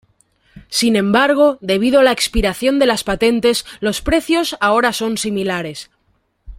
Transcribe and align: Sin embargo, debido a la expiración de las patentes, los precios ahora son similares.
Sin 0.67 0.95
embargo, 0.95 1.59
debido 1.61 1.99
a 1.99 2.03
la 2.03 2.11
expiración 2.11 2.79
de 2.79 2.87
las 2.87 3.03
patentes, 3.03 3.65
los 3.81 4.01
precios 4.01 4.57
ahora 4.59 4.93
son 4.93 5.15
similares. 5.19 5.91